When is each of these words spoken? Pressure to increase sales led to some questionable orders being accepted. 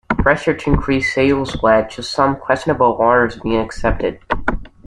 Pressure 0.23 0.55
to 0.55 0.71
increase 0.71 1.13
sales 1.13 1.61
led 1.61 1.91
to 1.91 2.01
some 2.01 2.35
questionable 2.35 2.93
orders 2.93 3.39
being 3.39 3.59
accepted. 3.61 4.19